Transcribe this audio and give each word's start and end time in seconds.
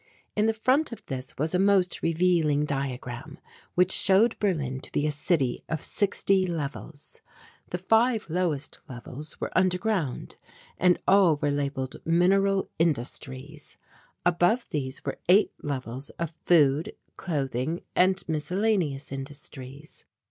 In 0.35 0.47
the 0.47 0.53
front 0.55 0.91
of 0.91 1.05
this 1.05 1.37
was 1.37 1.53
a 1.53 1.59
most 1.59 2.01
revealing 2.01 2.65
diagram 2.65 3.37
which 3.75 3.91
showed 3.91 4.35
Berlin 4.39 4.79
to 4.81 4.91
be 4.91 5.05
a 5.05 5.11
city 5.11 5.63
of 5.69 5.83
sixty 5.83 6.47
levels. 6.47 7.21
The 7.69 7.77
five 7.77 8.27
lowest 8.27 8.79
levels 8.89 9.39
were 9.39 9.55
underground 9.55 10.37
and 10.79 10.97
all 11.07 11.35
were 11.35 11.51
labelled 11.51 11.97
"Mineral 12.03 12.67
Industries." 12.79 13.77
Above 14.25 14.67
these 14.71 15.05
were 15.05 15.19
eight 15.29 15.53
levels 15.61 16.09
of 16.17 16.33
Food, 16.47 16.93
Clothing 17.15 17.83
and 17.95 18.23
Miscellaneous 18.27 19.11
industries. 19.11 20.03